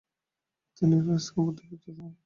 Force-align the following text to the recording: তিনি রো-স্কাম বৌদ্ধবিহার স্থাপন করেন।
তিনি 0.77 0.95
রো-স্কাম 1.05 1.41
বৌদ্ধবিহার 1.45 1.79
স্থাপন 1.79 1.95
করেন। 1.97 2.13